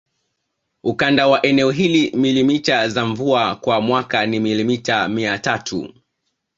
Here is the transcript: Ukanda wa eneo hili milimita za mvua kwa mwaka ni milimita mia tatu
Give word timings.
Ukanda 0.83 1.27
wa 1.27 1.45
eneo 1.45 1.71
hili 1.71 2.11
milimita 2.17 2.89
za 2.89 3.05
mvua 3.05 3.55
kwa 3.55 3.81
mwaka 3.81 4.25
ni 4.25 4.39
milimita 4.39 5.07
mia 5.07 5.37
tatu 5.37 5.93